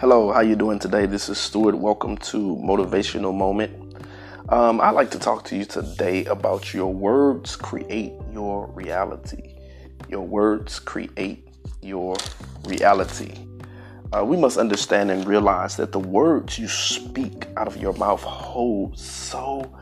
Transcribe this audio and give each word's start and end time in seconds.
Hello, 0.00 0.32
how 0.32 0.40
you 0.40 0.56
doing 0.56 0.80
today? 0.80 1.06
This 1.06 1.28
is 1.28 1.38
Stuart. 1.38 1.76
Welcome 1.76 2.16
to 2.16 2.56
Motivational 2.56 3.32
Moment. 3.32 3.96
Um, 4.48 4.80
I'd 4.80 4.90
like 4.90 5.12
to 5.12 5.20
talk 5.20 5.44
to 5.44 5.56
you 5.56 5.64
today 5.64 6.24
about 6.24 6.74
your 6.74 6.92
words 6.92 7.54
create 7.54 8.12
your 8.32 8.66
reality. 8.72 9.54
Your 10.08 10.22
words 10.26 10.80
create 10.80 11.48
your 11.80 12.16
reality. 12.64 13.46
Uh, 14.12 14.24
we 14.24 14.36
must 14.36 14.58
understand 14.58 15.12
and 15.12 15.24
realize 15.28 15.76
that 15.76 15.92
the 15.92 16.00
words 16.00 16.58
you 16.58 16.66
speak 16.66 17.46
out 17.56 17.68
of 17.68 17.76
your 17.76 17.92
mouth 17.92 18.22
hold 18.22 18.98
so 18.98 19.72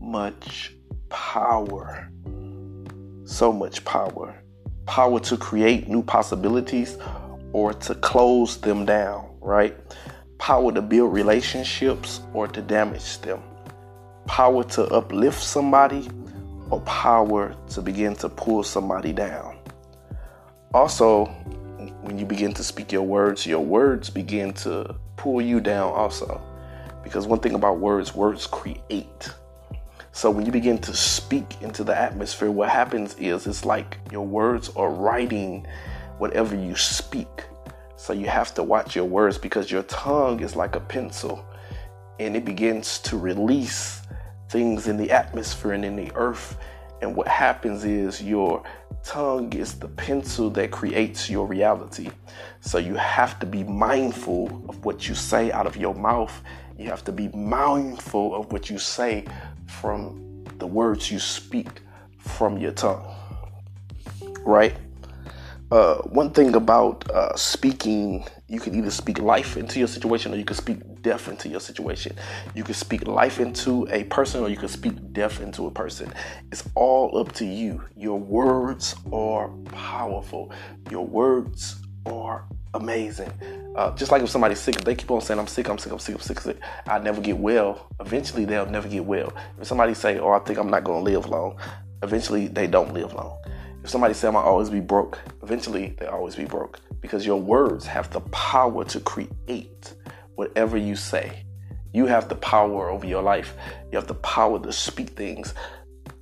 much 0.00 0.74
power. 1.10 2.10
So 3.26 3.52
much 3.52 3.84
power. 3.84 4.42
Power 4.86 5.20
to 5.20 5.36
create 5.36 5.86
new 5.86 6.02
possibilities 6.02 6.96
or 7.52 7.74
to 7.74 7.94
close 7.96 8.56
them 8.56 8.86
down 8.86 9.29
right? 9.40 9.76
Power 10.38 10.72
to 10.72 10.82
build 10.82 11.12
relationships 11.12 12.20
or 12.32 12.48
to 12.48 12.62
damage 12.62 13.18
them. 13.20 13.42
Power 14.26 14.64
to 14.64 14.84
uplift 14.86 15.42
somebody 15.42 16.08
or 16.70 16.80
power 16.82 17.54
to 17.70 17.82
begin 17.82 18.14
to 18.16 18.28
pull 18.28 18.62
somebody 18.62 19.12
down. 19.12 19.58
Also, 20.72 21.26
when 22.02 22.18
you 22.18 22.24
begin 22.24 22.52
to 22.54 22.62
speak 22.62 22.92
your 22.92 23.02
words, 23.02 23.46
your 23.46 23.60
words 23.60 24.08
begin 24.08 24.52
to 24.52 24.94
pull 25.16 25.42
you 25.42 25.60
down 25.60 25.92
also. 25.92 26.40
Because 27.02 27.26
one 27.26 27.40
thing 27.40 27.54
about 27.54 27.78
words, 27.78 28.14
words 28.14 28.46
create. 28.46 29.30
So 30.12 30.30
when 30.30 30.44
you 30.44 30.52
begin 30.52 30.78
to 30.78 30.94
speak 30.94 31.60
into 31.62 31.84
the 31.84 31.96
atmosphere, 31.96 32.50
what 32.50 32.68
happens 32.68 33.14
is 33.14 33.46
it's 33.46 33.64
like 33.64 33.98
your 34.12 34.26
words 34.26 34.70
are 34.76 34.90
writing 34.90 35.66
whatever 36.18 36.54
you 36.54 36.76
speak. 36.76 37.28
So 38.00 38.14
you 38.14 38.28
have 38.28 38.54
to 38.54 38.62
watch 38.62 38.96
your 38.96 39.04
words 39.04 39.36
because 39.36 39.70
your 39.70 39.82
tongue 39.82 40.40
is 40.40 40.56
like 40.56 40.74
a 40.74 40.80
pencil 40.80 41.44
and 42.18 42.34
it 42.34 42.46
begins 42.46 42.98
to 43.00 43.18
release 43.18 44.00
things 44.48 44.88
in 44.88 44.96
the 44.96 45.10
atmosphere 45.10 45.72
and 45.72 45.84
in 45.84 45.96
the 45.96 46.10
earth. 46.14 46.56
And 47.02 47.14
what 47.14 47.28
happens 47.28 47.84
is 47.84 48.22
your 48.22 48.62
tongue 49.04 49.52
is 49.52 49.74
the 49.74 49.88
pencil 49.88 50.48
that 50.52 50.70
creates 50.70 51.28
your 51.28 51.46
reality. 51.46 52.08
So 52.62 52.78
you 52.78 52.94
have 52.94 53.38
to 53.40 53.44
be 53.44 53.64
mindful 53.64 54.64
of 54.70 54.82
what 54.82 55.06
you 55.06 55.14
say 55.14 55.52
out 55.52 55.66
of 55.66 55.76
your 55.76 55.94
mouth. 55.94 56.32
You 56.78 56.88
have 56.88 57.04
to 57.04 57.12
be 57.12 57.28
mindful 57.28 58.34
of 58.34 58.50
what 58.50 58.70
you 58.70 58.78
say 58.78 59.26
from 59.66 60.46
the 60.56 60.66
words 60.66 61.10
you 61.10 61.18
speak 61.18 61.82
from 62.16 62.56
your 62.56 62.72
tongue. 62.72 63.14
Right? 64.46 64.74
Uh, 65.70 65.96
one 66.02 66.30
thing 66.30 66.54
about 66.54 67.08
uh, 67.10 67.34
speaking, 67.36 68.26
you 68.48 68.58
can 68.58 68.74
either 68.74 68.90
speak 68.90 69.20
life 69.20 69.56
into 69.56 69.78
your 69.78 69.86
situation 69.86 70.32
or 70.32 70.36
you 70.36 70.44
can 70.44 70.56
speak 70.56 71.02
death 71.02 71.28
into 71.28 71.48
your 71.48 71.60
situation. 71.60 72.16
You 72.54 72.64
can 72.64 72.74
speak 72.74 73.06
life 73.06 73.38
into 73.38 73.86
a 73.90 74.04
person 74.04 74.42
or 74.42 74.48
you 74.48 74.56
can 74.56 74.68
speak 74.68 75.12
death 75.12 75.40
into 75.40 75.66
a 75.66 75.70
person. 75.70 76.12
It's 76.50 76.68
all 76.74 77.16
up 77.18 77.32
to 77.34 77.44
you. 77.44 77.82
Your 77.96 78.18
words 78.18 78.96
are 79.12 79.48
powerful. 79.66 80.52
Your 80.90 81.06
words 81.06 81.76
are 82.04 82.44
amazing. 82.74 83.32
Uh, 83.76 83.94
just 83.94 84.10
like 84.10 84.22
if 84.22 84.30
somebody's 84.30 84.60
sick, 84.60 84.76
if 84.76 84.84
they 84.84 84.96
keep 84.96 85.10
on 85.10 85.20
saying, 85.20 85.38
I'm 85.38 85.46
sick, 85.46 85.68
I'm 85.68 85.78
sick, 85.78 85.92
I'm 85.92 85.98
sick, 86.00 86.14
I'm 86.14 86.20
sick, 86.20 86.40
sick, 86.40 86.56
I 86.86 86.98
never 86.98 87.20
get 87.20 87.38
well, 87.38 87.86
eventually 88.00 88.44
they'll 88.44 88.66
never 88.66 88.88
get 88.88 89.04
well. 89.04 89.32
If 89.60 89.68
somebody 89.68 89.94
say, 89.94 90.18
oh, 90.18 90.30
I 90.30 90.40
think 90.40 90.58
I'm 90.58 90.70
not 90.70 90.82
going 90.82 91.04
to 91.04 91.10
live 91.10 91.26
long, 91.26 91.58
eventually 92.02 92.48
they 92.48 92.66
don't 92.66 92.92
live 92.92 93.14
long. 93.14 93.38
Somebody 93.90 94.14
say 94.14 94.28
I'm 94.28 94.34
gonna 94.34 94.46
always 94.46 94.70
be 94.70 94.78
broke, 94.78 95.18
eventually 95.42 95.96
they 95.98 96.06
always 96.06 96.36
be 96.36 96.44
broke 96.44 96.78
because 97.00 97.26
your 97.26 97.40
words 97.40 97.84
have 97.86 98.08
the 98.12 98.20
power 98.30 98.84
to 98.84 99.00
create 99.00 99.94
whatever 100.36 100.76
you 100.76 100.94
say. 100.94 101.42
You 101.92 102.06
have 102.06 102.28
the 102.28 102.36
power 102.36 102.88
over 102.88 103.04
your 103.04 103.20
life. 103.20 103.56
You 103.90 103.98
have 103.98 104.06
the 104.06 104.14
power 104.14 104.60
to 104.60 104.72
speak 104.72 105.10
things 105.10 105.54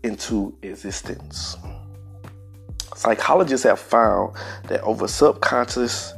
into 0.03 0.57
existence. 0.63 1.59
Psychologists 2.97 3.67
have 3.67 3.79
found 3.79 4.35
that 4.69 4.81
over 4.81 5.07
subconscious, 5.07 6.15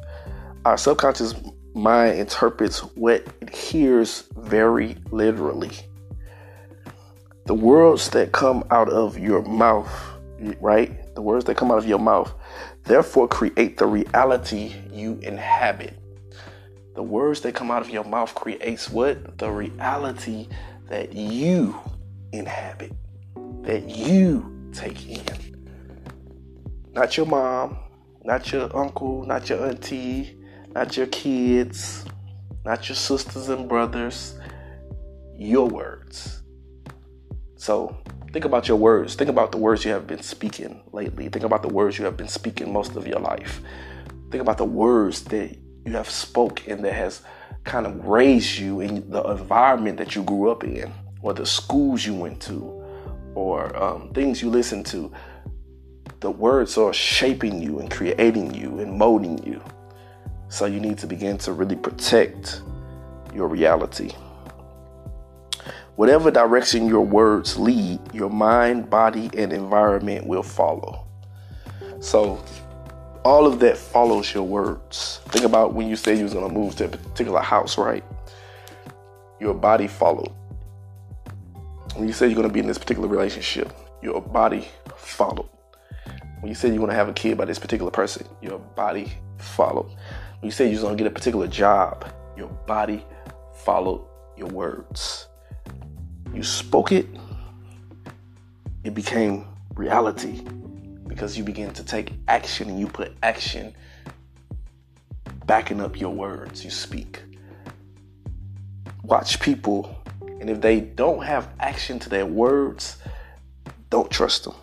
our 0.64 0.78
subconscious 0.78 1.34
mind 1.74 2.20
interprets 2.20 2.78
what 2.94 3.26
it 3.40 3.52
hears 3.52 4.28
very 4.36 4.96
literally. 5.10 5.72
The 7.46 7.54
words 7.54 8.08
that 8.10 8.30
come 8.30 8.62
out 8.70 8.88
of 8.88 9.18
your 9.18 9.42
mouth, 9.42 9.90
right? 10.60 10.96
The 11.14 11.22
words 11.22 11.44
that 11.46 11.56
come 11.56 11.70
out 11.70 11.78
of 11.78 11.86
your 11.86 11.98
mouth, 11.98 12.32
therefore 12.84 13.28
create 13.28 13.76
the 13.76 13.86
reality 13.86 14.74
you 14.92 15.18
inhabit. 15.22 15.96
The 16.94 17.02
words 17.02 17.40
that 17.42 17.54
come 17.54 17.70
out 17.70 17.82
of 17.82 17.90
your 17.90 18.04
mouth 18.04 18.34
creates 18.34 18.90
what? 18.90 19.38
The 19.38 19.50
reality 19.50 20.48
that 20.88 21.12
you 21.12 21.78
inhabit, 22.32 22.92
that 23.62 23.88
you 23.88 24.70
take 24.72 25.08
in. 25.08 25.50
Not 26.92 27.16
your 27.16 27.26
mom, 27.26 27.78
not 28.24 28.52
your 28.52 28.76
uncle, 28.76 29.24
not 29.24 29.48
your 29.48 29.66
auntie, 29.66 30.36
not 30.74 30.96
your 30.96 31.06
kids, 31.06 32.04
not 32.64 32.88
your 32.88 32.96
sisters 32.96 33.48
and 33.48 33.68
brothers, 33.68 34.38
your 35.38 35.68
words. 35.68 36.42
So 37.56 37.96
Think 38.32 38.44
about 38.44 38.68
your 38.68 38.76
words. 38.76 39.16
Think 39.16 39.28
about 39.28 39.50
the 39.50 39.58
words 39.58 39.84
you 39.84 39.90
have 39.90 40.06
been 40.06 40.22
speaking 40.22 40.82
lately. 40.92 41.28
Think 41.28 41.44
about 41.44 41.62
the 41.62 41.68
words 41.68 41.98
you 41.98 42.04
have 42.04 42.16
been 42.16 42.28
speaking 42.28 42.72
most 42.72 42.94
of 42.94 43.06
your 43.06 43.18
life. 43.18 43.60
Think 44.30 44.40
about 44.40 44.58
the 44.58 44.64
words 44.64 45.24
that 45.24 45.56
you 45.84 45.92
have 45.92 46.08
spoke 46.08 46.60
spoken 46.60 46.82
that 46.82 46.92
has 46.92 47.22
kind 47.64 47.86
of 47.86 48.04
raised 48.04 48.58
you 48.58 48.80
in 48.80 49.10
the 49.10 49.22
environment 49.24 49.98
that 49.98 50.14
you 50.14 50.22
grew 50.22 50.48
up 50.50 50.62
in, 50.62 50.92
or 51.22 51.34
the 51.34 51.44
schools 51.44 52.06
you 52.06 52.14
went 52.14 52.40
to, 52.42 52.84
or 53.34 53.76
um, 53.82 54.12
things 54.12 54.40
you 54.40 54.48
listened 54.48 54.86
to. 54.86 55.12
The 56.20 56.30
words 56.30 56.78
are 56.78 56.92
shaping 56.92 57.60
you 57.60 57.80
and 57.80 57.90
creating 57.90 58.54
you 58.54 58.78
and 58.78 58.96
molding 58.96 59.44
you. 59.44 59.60
So 60.48 60.66
you 60.66 60.78
need 60.78 60.98
to 60.98 61.06
begin 61.06 61.36
to 61.38 61.52
really 61.52 61.76
protect 61.76 62.62
your 63.34 63.48
reality. 63.48 64.12
Whatever 66.00 66.30
direction 66.30 66.88
your 66.88 67.04
words 67.04 67.58
lead, 67.58 68.00
your 68.14 68.30
mind, 68.30 68.88
body, 68.88 69.28
and 69.36 69.52
environment 69.52 70.26
will 70.26 70.42
follow. 70.42 71.06
So, 72.00 72.42
all 73.22 73.46
of 73.46 73.60
that 73.60 73.76
follows 73.76 74.32
your 74.32 74.44
words. 74.44 75.20
Think 75.26 75.44
about 75.44 75.74
when 75.74 75.90
you 75.90 75.96
said 75.96 76.16
you 76.16 76.24
was 76.24 76.32
to 76.32 76.48
move 76.48 76.74
to 76.76 76.86
a 76.86 76.88
particular 76.88 77.42
house, 77.42 77.76
right? 77.76 78.02
Your 79.40 79.52
body 79.52 79.88
followed. 79.88 80.32
When 81.94 82.06
you 82.06 82.14
said 82.14 82.32
you're 82.32 82.44
to 82.44 82.48
be 82.48 82.60
in 82.60 82.66
this 82.66 82.78
particular 82.78 83.06
relationship, 83.06 83.70
your 84.02 84.22
body 84.22 84.68
followed. 84.96 85.50
When 86.40 86.48
you 86.48 86.54
said 86.54 86.72
you're 86.74 86.86
to 86.86 86.94
have 86.94 87.10
a 87.10 87.12
kid 87.12 87.36
by 87.36 87.44
this 87.44 87.58
particular 87.58 87.90
person, 87.90 88.26
your 88.40 88.58
body 88.58 89.12
followed. 89.36 89.90
When 90.40 90.44
you 90.44 90.50
said 90.50 90.72
you're 90.72 90.88
to 90.88 90.96
get 90.96 91.06
a 91.06 91.10
particular 91.10 91.46
job, 91.46 92.10
your 92.38 92.48
body 92.48 93.04
followed 93.52 94.06
your 94.38 94.48
words 94.48 95.26
you 96.34 96.42
spoke 96.42 96.92
it, 96.92 97.06
it 98.84 98.94
became 98.94 99.46
reality 99.74 100.42
because 101.06 101.36
you 101.36 101.44
begin 101.44 101.72
to 101.72 101.84
take 101.84 102.12
action 102.28 102.68
and 102.68 102.78
you 102.78 102.86
put 102.86 103.12
action 103.22 103.74
backing 105.46 105.80
up 105.80 105.98
your 105.98 106.14
words 106.14 106.64
you 106.64 106.70
speak. 106.70 107.20
Watch 109.02 109.40
people, 109.40 109.96
and 110.40 110.48
if 110.48 110.60
they 110.60 110.80
don't 110.80 111.24
have 111.24 111.48
action 111.58 111.98
to 111.98 112.08
their 112.08 112.26
words, 112.26 112.98
don't 113.90 114.10
trust 114.10 114.44
them 114.44 114.54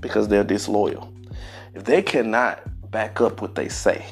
because 0.00 0.28
they're 0.28 0.44
disloyal. 0.44 1.12
If 1.74 1.84
they 1.84 2.02
cannot 2.02 2.62
back 2.90 3.20
up 3.20 3.42
what 3.42 3.54
they 3.54 3.68
say, 3.68 4.04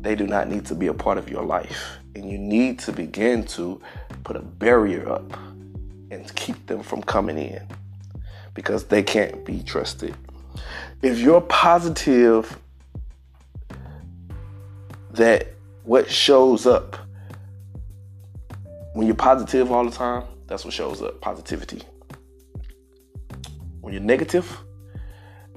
they 0.00 0.14
do 0.14 0.26
not 0.26 0.48
need 0.48 0.66
to 0.66 0.74
be 0.74 0.88
a 0.88 0.94
part 0.94 1.18
of 1.18 1.30
your 1.30 1.44
life. 1.44 1.98
And 2.14 2.30
you 2.30 2.36
need 2.36 2.78
to 2.80 2.92
begin 2.92 3.44
to 3.46 3.80
put 4.24 4.36
a 4.36 4.42
barrier 4.42 5.08
up 5.10 5.32
and 6.10 6.34
keep 6.36 6.66
them 6.66 6.82
from 6.82 7.02
coming 7.02 7.38
in 7.38 7.66
because 8.54 8.84
they 8.84 9.02
can't 9.02 9.44
be 9.44 9.62
trusted. 9.62 10.14
If 11.02 11.18
you're 11.18 11.40
positive 11.40 12.58
that 15.10 15.48
what 15.82 16.10
shows 16.10 16.66
up 16.66 16.96
when 18.94 19.08
you're 19.08 19.16
positive 19.16 19.72
all 19.72 19.84
the 19.84 19.90
time, 19.90 20.22
that's 20.46 20.64
what 20.64 20.72
shows 20.72 21.02
up 21.02 21.20
positivity. 21.20 21.82
When 23.80 23.92
you're 23.92 24.02
negative, 24.02 24.58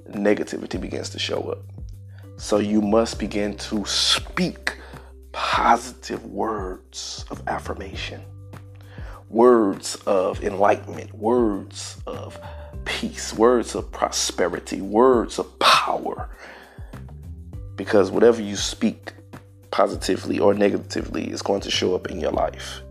negativity 0.09 0.81
begins 0.81 1.09
to 1.11 1.19
show 1.19 1.41
up. 1.51 1.59
So 2.37 2.57
you 2.57 2.81
must 2.81 3.19
begin 3.19 3.55
to 3.57 3.85
speak 3.85 4.75
positive 5.31 6.25
words 6.25 7.25
of 7.29 7.47
affirmation 7.47 8.21
words 9.29 9.95
of 10.05 10.43
enlightenment, 10.43 11.13
words 11.13 12.01
of 12.07 12.39
peace, 12.85 13.33
words 13.33 13.75
of 13.75 13.91
prosperity, 13.91 14.81
words 14.81 15.39
of 15.39 15.59
power. 15.59 16.29
Because 17.75 18.09
whatever 18.09 18.41
you 18.41 18.55
speak 18.55 19.13
positively 19.71 20.39
or 20.39 20.53
negatively 20.53 21.29
is 21.29 21.41
going 21.41 21.61
to 21.61 21.71
show 21.71 21.93
up 21.93 22.09
in 22.09 22.19
your 22.19 22.31
life. 22.31 22.81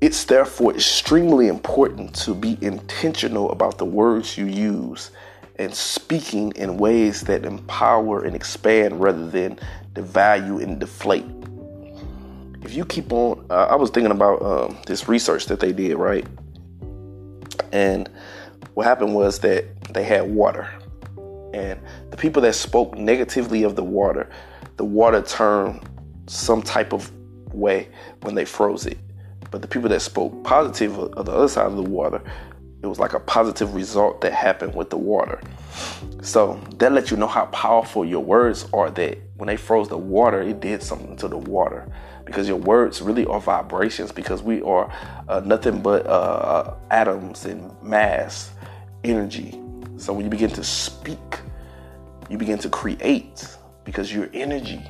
It's 0.00 0.24
therefore 0.24 0.74
extremely 0.74 1.48
important 1.48 2.14
to 2.16 2.34
be 2.34 2.58
intentional 2.60 3.50
about 3.50 3.78
the 3.78 3.84
words 3.84 4.36
you 4.36 4.46
use 4.46 5.10
and 5.58 5.74
speaking 5.74 6.52
in 6.52 6.76
ways 6.76 7.22
that 7.22 7.44
empower 7.44 8.24
and 8.24 8.36
expand 8.36 9.00
rather 9.00 9.28
than 9.28 9.58
devalue 9.94 10.62
and 10.62 10.78
deflate. 10.78 11.24
You 12.76 12.84
keep 12.84 13.10
on, 13.10 13.46
uh, 13.48 13.68
I 13.70 13.74
was 13.74 13.88
thinking 13.88 14.12
about 14.12 14.42
um, 14.42 14.76
this 14.86 15.08
research 15.08 15.46
that 15.46 15.60
they 15.60 15.72
did, 15.72 15.96
right? 15.96 16.26
And 17.72 18.06
what 18.74 18.84
happened 18.84 19.14
was 19.14 19.38
that 19.38 19.64
they 19.94 20.04
had 20.04 20.30
water, 20.30 20.68
and 21.54 21.80
the 22.10 22.18
people 22.18 22.42
that 22.42 22.54
spoke 22.54 22.94
negatively 22.98 23.62
of 23.62 23.76
the 23.76 23.82
water, 23.82 24.28
the 24.76 24.84
water 24.84 25.22
turned 25.22 25.88
some 26.26 26.60
type 26.60 26.92
of 26.92 27.10
way 27.54 27.88
when 28.20 28.34
they 28.34 28.44
froze 28.44 28.84
it. 28.84 28.98
But 29.50 29.62
the 29.62 29.68
people 29.68 29.88
that 29.88 30.02
spoke 30.02 30.44
positive 30.44 30.98
of 30.98 31.24
the 31.24 31.32
other 31.32 31.48
side 31.48 31.68
of 31.68 31.76
the 31.76 31.82
water, 31.82 32.22
it 32.86 32.88
was 32.88 32.98
like 32.98 33.14
a 33.14 33.20
positive 33.20 33.74
result 33.74 34.20
that 34.20 34.32
happened 34.32 34.74
with 34.74 34.90
the 34.90 34.96
water. 34.96 35.40
So 36.22 36.60
that 36.76 36.92
lets 36.92 37.10
you 37.10 37.16
know 37.16 37.26
how 37.26 37.46
powerful 37.46 38.04
your 38.04 38.22
words 38.22 38.68
are. 38.72 38.90
That 38.90 39.18
when 39.34 39.48
they 39.48 39.56
froze 39.56 39.88
the 39.88 39.98
water, 39.98 40.40
it 40.40 40.60
did 40.60 40.82
something 40.82 41.16
to 41.16 41.28
the 41.28 41.36
water 41.36 41.90
because 42.24 42.48
your 42.48 42.56
words 42.56 43.02
really 43.02 43.26
are 43.26 43.40
vibrations 43.40 44.12
because 44.12 44.42
we 44.42 44.62
are 44.62 44.90
uh, 45.28 45.40
nothing 45.44 45.82
but 45.82 46.06
uh, 46.06 46.74
atoms 46.90 47.44
and 47.44 47.70
mass 47.82 48.52
energy. 49.04 49.60
So 49.96 50.12
when 50.12 50.24
you 50.24 50.30
begin 50.30 50.50
to 50.50 50.64
speak, 50.64 51.18
you 52.30 52.38
begin 52.38 52.58
to 52.58 52.68
create 52.68 53.46
because 53.84 54.12
you're 54.12 54.30
energy 54.32 54.84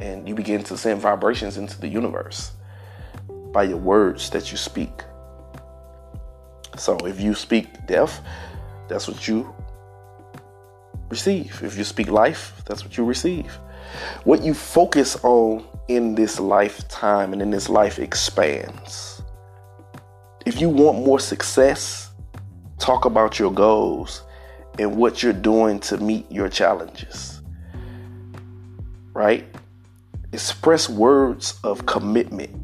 and 0.00 0.28
you 0.28 0.34
begin 0.34 0.62
to 0.64 0.76
send 0.76 1.00
vibrations 1.00 1.56
into 1.56 1.80
the 1.80 1.88
universe 1.88 2.52
by 3.52 3.64
your 3.64 3.78
words 3.78 4.30
that 4.30 4.50
you 4.50 4.56
speak. 4.56 5.02
So 6.78 6.96
if 6.98 7.20
you 7.20 7.34
speak 7.34 7.86
death, 7.86 8.22
that's 8.88 9.08
what 9.08 9.26
you 9.26 9.54
receive. 11.08 11.60
If 11.62 11.76
you 11.76 11.84
speak 11.84 12.08
life, 12.08 12.62
that's 12.66 12.84
what 12.84 12.96
you 12.96 13.04
receive. 13.04 13.58
What 14.24 14.42
you 14.42 14.54
focus 14.54 15.16
on 15.22 15.64
in 15.88 16.14
this 16.14 16.38
lifetime 16.38 17.32
and 17.32 17.42
in 17.42 17.50
this 17.50 17.68
life 17.68 17.98
expands. 17.98 19.22
If 20.46 20.60
you 20.60 20.68
want 20.68 21.04
more 21.04 21.20
success, 21.20 22.10
talk 22.78 23.04
about 23.04 23.38
your 23.38 23.52
goals 23.52 24.22
and 24.78 24.96
what 24.96 25.22
you're 25.22 25.32
doing 25.32 25.80
to 25.80 25.98
meet 25.98 26.30
your 26.30 26.48
challenges. 26.48 27.42
Right? 29.12 29.44
Express 30.32 30.88
words 30.88 31.58
of 31.64 31.86
commitment 31.86 32.54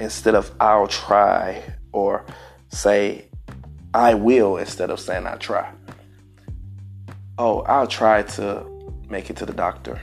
instead 0.00 0.34
of 0.34 0.50
I'll 0.58 0.88
try 0.88 1.62
or 1.92 2.24
say 2.68 3.26
I 3.94 4.14
will 4.14 4.56
instead 4.56 4.90
of 4.90 5.00
saying 5.00 5.26
I 5.26 5.36
try. 5.36 5.70
Oh, 7.36 7.60
I'll 7.62 7.86
try 7.86 8.22
to 8.22 8.66
make 9.08 9.28
it 9.28 9.36
to 9.36 9.46
the 9.46 9.52
doctor. 9.52 10.00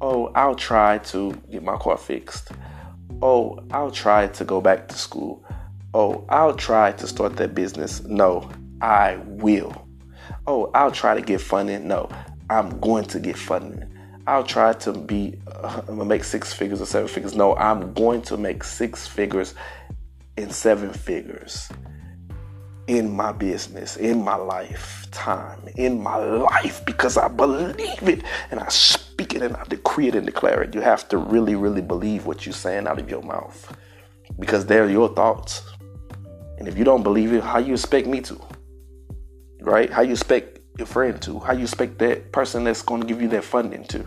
Oh, 0.00 0.30
I'll 0.34 0.54
try 0.54 0.98
to 0.98 1.32
get 1.50 1.64
my 1.64 1.76
car 1.76 1.96
fixed. 1.96 2.52
Oh, 3.22 3.58
I'll 3.72 3.90
try 3.90 4.28
to 4.28 4.44
go 4.44 4.60
back 4.60 4.86
to 4.88 4.94
school. 4.94 5.44
Oh, 5.94 6.24
I'll 6.28 6.54
try 6.54 6.92
to 6.92 7.06
start 7.08 7.36
that 7.36 7.54
business. 7.54 8.04
No, 8.04 8.48
I 8.80 9.16
will. 9.24 9.88
Oh, 10.46 10.70
I'll 10.74 10.92
try 10.92 11.14
to 11.14 11.22
get 11.22 11.40
funding. 11.40 11.88
No, 11.88 12.08
I'm 12.50 12.78
going 12.80 13.04
to 13.06 13.18
get 13.18 13.36
funding. 13.36 13.90
I'll 14.28 14.44
try 14.44 14.74
to 14.74 14.92
be, 14.92 15.38
uh, 15.62 15.82
make 15.92 16.22
six 16.22 16.52
figures 16.52 16.80
or 16.80 16.86
seven 16.86 17.08
figures. 17.08 17.34
No, 17.34 17.56
I'm 17.56 17.92
going 17.94 18.22
to 18.22 18.36
make 18.36 18.62
six 18.62 19.08
figures 19.08 19.54
and 20.36 20.52
seven 20.52 20.92
figures 20.92 21.68
in 22.86 23.10
my 23.10 23.32
business, 23.32 23.96
in 23.96 24.22
my 24.22 24.36
lifetime, 24.36 25.60
in 25.76 26.02
my 26.02 26.16
life, 26.16 26.84
because 26.84 27.16
I 27.16 27.28
believe 27.28 28.08
it 28.08 28.22
and 28.50 28.60
I 28.60 28.68
speak 28.68 29.34
it 29.34 29.42
and 29.42 29.56
I 29.56 29.64
decree 29.64 30.08
it 30.08 30.14
and 30.14 30.26
declare 30.26 30.62
it. 30.62 30.74
You 30.74 30.80
have 30.80 31.08
to 31.08 31.18
really, 31.18 31.54
really 31.54 31.80
believe 31.80 32.26
what 32.26 32.44
you're 32.44 32.52
saying 32.52 32.86
out 32.86 32.98
of 32.98 33.08
your 33.08 33.22
mouth 33.22 33.76
because 34.38 34.66
they're 34.66 34.88
your 34.88 35.08
thoughts. 35.08 35.62
And 36.58 36.68
if 36.68 36.76
you 36.76 36.84
don't 36.84 37.02
believe 37.02 37.32
it, 37.32 37.42
how 37.42 37.58
you 37.58 37.72
expect 37.72 38.06
me 38.06 38.20
to? 38.22 38.40
Right? 39.60 39.90
How 39.90 40.02
you 40.02 40.12
expect 40.12 40.60
your 40.78 40.86
friend 40.86 41.20
to? 41.22 41.38
How 41.40 41.52
you 41.54 41.62
expect 41.62 41.98
that 41.98 42.32
person 42.32 42.64
that's 42.64 42.82
going 42.82 43.00
to 43.00 43.06
give 43.06 43.22
you 43.22 43.28
that 43.28 43.44
funding 43.44 43.84
to? 43.84 44.06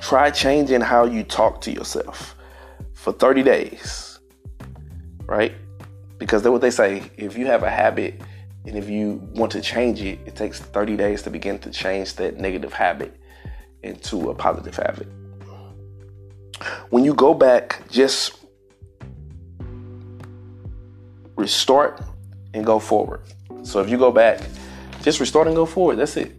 Try 0.00 0.30
changing 0.30 0.80
how 0.80 1.06
you 1.06 1.24
talk 1.24 1.60
to 1.62 1.72
yourself 1.72 2.36
for 2.92 3.12
30 3.12 3.42
days. 3.42 4.20
Right? 5.26 5.54
Because 6.24 6.42
that's 6.42 6.52
what 6.52 6.62
they 6.62 6.70
say. 6.70 7.02
If 7.18 7.36
you 7.36 7.44
have 7.48 7.64
a 7.64 7.70
habit 7.70 8.18
and 8.64 8.78
if 8.78 8.88
you 8.88 9.20
want 9.34 9.52
to 9.52 9.60
change 9.60 10.00
it, 10.00 10.18
it 10.24 10.34
takes 10.34 10.58
30 10.58 10.96
days 10.96 11.20
to 11.24 11.28
begin 11.28 11.58
to 11.58 11.70
change 11.70 12.14
that 12.14 12.38
negative 12.38 12.72
habit 12.72 13.14
into 13.82 14.30
a 14.30 14.34
positive 14.34 14.74
habit. 14.74 15.06
When 16.88 17.04
you 17.04 17.12
go 17.12 17.34
back, 17.34 17.86
just 17.90 18.38
restart 21.36 22.02
and 22.54 22.64
go 22.64 22.78
forward. 22.78 23.20
So 23.62 23.82
if 23.82 23.90
you 23.90 23.98
go 23.98 24.10
back, 24.10 24.40
just 25.02 25.20
restart 25.20 25.46
and 25.46 25.54
go 25.54 25.66
forward. 25.66 25.96
That's 25.96 26.16
it. 26.16 26.32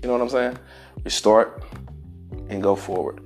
You 0.00 0.08
know 0.08 0.12
what 0.12 0.22
I'm 0.22 0.30
saying? 0.30 0.58
Restart 1.04 1.62
and 2.48 2.62
go 2.62 2.74
forward. 2.74 3.20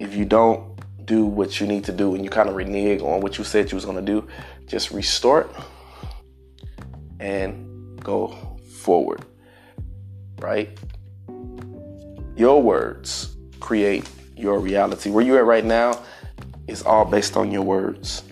If 0.00 0.16
you 0.16 0.24
don't 0.24 0.72
do 1.04 1.24
what 1.24 1.60
you 1.60 1.66
need 1.66 1.84
to 1.84 1.92
do 1.92 2.14
and 2.14 2.24
you 2.24 2.30
kind 2.30 2.48
of 2.48 2.54
renege 2.56 3.00
on 3.00 3.20
what 3.20 3.38
you 3.38 3.44
said 3.44 3.70
you 3.70 3.76
was 3.76 3.84
going 3.84 3.96
to 3.96 4.02
do, 4.02 4.26
just 4.66 4.90
restart 4.90 5.54
and 7.20 8.02
go 8.02 8.58
forward. 8.80 9.24
Right? 10.38 10.78
Your 12.36 12.62
words 12.62 13.36
create 13.60 14.08
your 14.36 14.58
reality. 14.58 15.10
Where 15.10 15.24
you're 15.24 15.38
at 15.38 15.44
right 15.44 15.64
now 15.64 16.02
is 16.66 16.82
all 16.82 17.04
based 17.04 17.36
on 17.36 17.50
your 17.50 17.62
words. 17.62 18.24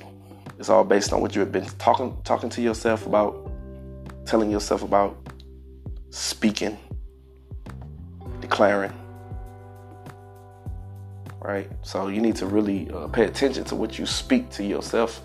It's 0.59 0.69
all 0.69 0.85
based 0.85 1.13
on 1.13 1.21
what 1.21 1.35
you 1.35 1.41
have 1.41 1.53
been 1.53 1.67
talking 1.79 2.17
talking 2.25 2.51
to 2.51 2.61
yourself 2.61 3.07
about, 3.07 3.51
telling 4.27 4.51
yourself 4.51 4.83
about, 4.83 5.17
speaking, 6.11 6.77
declaring 8.41 8.93
right? 11.41 11.71
So 11.83 12.09
you 12.09 12.21
need 12.21 12.37
to 12.37 12.47
really 12.47 12.91
uh, 12.91 13.09
pay 13.09 13.25
attention 13.25 13.65
to 13.65 13.75
what 13.75 13.99
you 13.99 14.07
speak 14.07 14.51
to 14.51 14.65
yourself, 14.65 15.23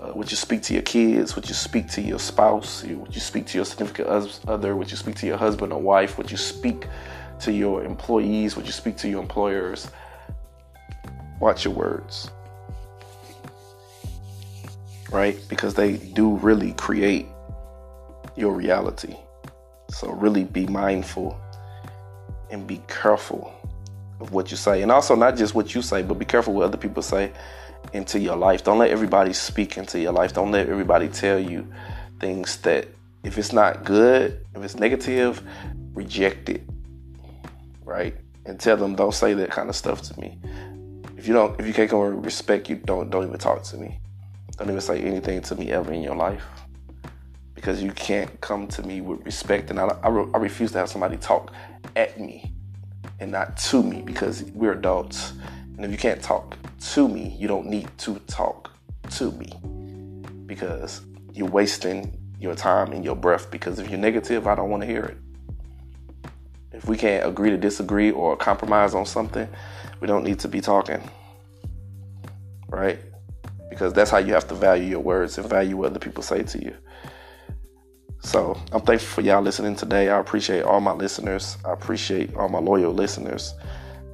uh, 0.00 0.12
what 0.12 0.30
you 0.30 0.36
speak 0.36 0.62
to 0.62 0.72
your 0.72 0.82
kids, 0.82 1.34
Would 1.34 1.48
you 1.48 1.54
speak 1.54 1.88
to 1.90 2.00
your 2.00 2.18
spouse, 2.18 2.84
Would 2.84 3.14
you 3.14 3.20
speak 3.20 3.46
to 3.46 3.58
your 3.58 3.64
significant 3.64 4.08
other, 4.46 4.76
Would 4.76 4.90
you 4.90 4.96
speak 4.96 5.16
to 5.16 5.26
your 5.26 5.36
husband 5.36 5.72
or 5.72 5.80
wife, 5.80 6.18
Would 6.18 6.30
you 6.30 6.36
speak 6.36 6.86
to 7.40 7.52
your 7.52 7.84
employees, 7.84 8.56
Would 8.56 8.66
you 8.66 8.72
speak 8.72 8.96
to 8.98 9.08
your 9.08 9.20
employers. 9.20 9.90
Watch 11.40 11.64
your 11.64 11.74
words, 11.74 12.30
right? 15.10 15.38
Because 15.48 15.74
they 15.74 15.96
do 15.98 16.34
really 16.36 16.72
create 16.72 17.26
your 18.36 18.52
reality. 18.54 19.16
So 19.90 20.10
really 20.10 20.44
be 20.44 20.66
mindful 20.66 21.38
and 22.50 22.66
be 22.66 22.82
careful 22.88 23.52
of 24.20 24.32
what 24.32 24.50
you 24.50 24.56
say. 24.56 24.82
And 24.82 24.90
also, 24.90 25.14
not 25.14 25.36
just 25.36 25.54
what 25.54 25.74
you 25.74 25.82
say, 25.82 26.02
but 26.02 26.18
be 26.18 26.24
careful 26.24 26.54
what 26.54 26.64
other 26.64 26.76
people 26.76 27.02
say 27.02 27.32
into 27.92 28.18
your 28.18 28.36
life. 28.36 28.64
Don't 28.64 28.78
let 28.78 28.90
everybody 28.90 29.32
speak 29.32 29.76
into 29.76 30.00
your 30.00 30.12
life. 30.12 30.32
Don't 30.34 30.50
let 30.50 30.68
everybody 30.68 31.08
tell 31.08 31.38
you 31.38 31.66
things 32.20 32.56
that, 32.58 32.88
if 33.24 33.38
it's 33.38 33.52
not 33.52 33.84
good, 33.84 34.44
if 34.54 34.62
it's 34.62 34.76
negative, 34.76 35.42
reject 35.94 36.48
it. 36.48 36.62
Right? 37.84 38.16
And 38.46 38.58
tell 38.58 38.76
them, 38.76 38.94
don't 38.94 39.14
say 39.14 39.34
that 39.34 39.50
kind 39.50 39.68
of 39.68 39.76
stuff 39.76 40.02
to 40.02 40.20
me. 40.20 40.38
If 41.16 41.26
you 41.26 41.34
don't, 41.34 41.58
if 41.60 41.66
you 41.66 41.72
can't 41.72 41.90
come 41.90 42.14
with 42.14 42.24
respect, 42.24 42.68
you 42.68 42.76
don't 42.76 43.10
don't 43.10 43.26
even 43.26 43.38
talk 43.38 43.62
to 43.64 43.76
me. 43.76 43.98
Don't 44.56 44.68
even 44.68 44.80
say 44.80 45.00
anything 45.00 45.40
to 45.42 45.54
me 45.56 45.70
ever 45.70 45.92
in 45.92 46.02
your 46.02 46.14
life 46.14 46.44
because 47.54 47.82
you 47.82 47.90
can't 47.90 48.40
come 48.40 48.68
to 48.68 48.82
me 48.84 49.00
with 49.00 49.24
respect, 49.26 49.68
and 49.70 49.80
I, 49.80 49.86
I, 50.04 50.08
I 50.08 50.38
refuse 50.38 50.70
to 50.72 50.78
have 50.78 50.88
somebody 50.88 51.16
talk 51.16 51.52
at 51.96 52.20
me 52.20 52.52
and 53.18 53.32
not 53.32 53.56
to 53.56 53.82
me 53.82 54.00
because 54.02 54.44
we're 54.54 54.72
adults. 54.72 55.32
And 55.78 55.84
if 55.84 55.92
you 55.92 55.96
can't 55.96 56.20
talk 56.20 56.56
to 56.94 57.08
me, 57.08 57.36
you 57.38 57.46
don't 57.46 57.66
need 57.66 57.88
to 57.98 58.18
talk 58.26 58.72
to 59.12 59.30
me 59.30 59.52
because 60.46 61.02
you're 61.32 61.46
wasting 61.46 62.18
your 62.40 62.56
time 62.56 62.90
and 62.90 63.04
your 63.04 63.14
breath. 63.14 63.48
Because 63.48 63.78
if 63.78 63.88
you're 63.88 64.00
negative, 64.00 64.48
I 64.48 64.56
don't 64.56 64.70
want 64.70 64.82
to 64.82 64.88
hear 64.88 65.04
it. 65.04 65.16
If 66.72 66.88
we 66.88 66.96
can't 66.96 67.24
agree 67.24 67.50
to 67.50 67.56
disagree 67.56 68.10
or 68.10 68.36
compromise 68.36 68.92
on 68.92 69.06
something, 69.06 69.48
we 70.00 70.08
don't 70.08 70.24
need 70.24 70.40
to 70.40 70.48
be 70.48 70.60
talking. 70.60 71.00
Right? 72.68 72.98
Because 73.70 73.92
that's 73.92 74.10
how 74.10 74.18
you 74.18 74.32
have 74.32 74.48
to 74.48 74.56
value 74.56 74.88
your 74.88 75.00
words 75.00 75.38
and 75.38 75.48
value 75.48 75.76
what 75.76 75.92
other 75.92 76.00
people 76.00 76.24
say 76.24 76.42
to 76.42 76.58
you. 76.58 76.74
So 78.20 78.60
I'm 78.72 78.80
thankful 78.80 79.06
for 79.06 79.20
y'all 79.20 79.42
listening 79.42 79.76
today. 79.76 80.08
I 80.08 80.18
appreciate 80.18 80.64
all 80.64 80.80
my 80.80 80.92
listeners. 80.92 81.56
I 81.64 81.72
appreciate 81.72 82.34
all 82.34 82.48
my 82.48 82.58
loyal 82.58 82.92
listeners. 82.92 83.54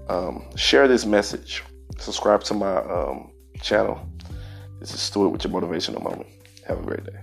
Um, 0.08 0.44
share 0.56 0.86
this 0.88 1.06
message. 1.06 1.62
Subscribe 1.98 2.42
to 2.44 2.54
my 2.54 2.76
um, 2.76 3.32
channel. 3.62 3.98
This 4.80 4.92
is 4.92 5.00
Stuart 5.00 5.30
with 5.30 5.44
your 5.44 5.52
motivational 5.52 6.02
moment. 6.02 6.28
Have 6.66 6.80
a 6.80 6.82
great 6.82 7.04
day. 7.04 7.18